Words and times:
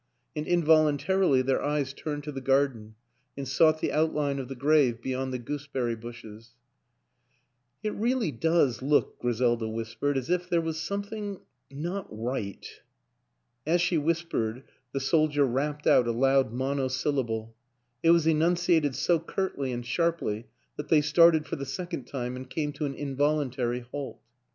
and 0.35 0.47
involuntarily 0.47 1.43
their 1.43 1.61
eyes 1.61 1.93
turned 1.93 2.23
to 2.23 2.31
the 2.31 2.41
garden, 2.41 2.95
and 3.37 3.47
sought 3.47 3.81
the 3.81 3.91
outline 3.91 4.39
of 4.39 4.47
the 4.47 4.55
grave 4.55 4.99
be 4.99 5.11
yond 5.11 5.31
the 5.31 5.37
gooseberry 5.37 5.93
bushes." 5.95 6.55
It 7.83 7.93
really 7.93 8.31
does 8.31 8.81
look," 8.81 9.19
Griselda 9.19 9.67
whispered," 9.67 10.17
as 10.17 10.27
if 10.31 10.49
there 10.49 10.59
was 10.59 10.81
something 10.81 11.41
not 11.69 12.07
right." 12.09 12.67
As 13.67 13.79
she 13.79 13.99
whispered 13.99 14.63
the 14.91 14.99
soldier 14.99 15.45
rapped 15.45 15.85
out 15.85 16.07
a 16.07 16.11
loud 16.11 16.51
monosyllable; 16.51 17.53
it 18.01 18.09
was 18.09 18.25
enunciated 18.25 18.95
so 18.95 19.19
curtly 19.19 19.71
and 19.71 19.85
sharply 19.85 20.47
that 20.77 20.89
they 20.89 21.01
started 21.01 21.45
for 21.45 21.57
the 21.57 21.63
second 21.67 22.05
time 22.07 22.35
and 22.35 22.49
came 22.49 22.73
to 22.73 22.85
an 22.87 22.95
involuntary 22.95 23.81
halt. 23.81 24.19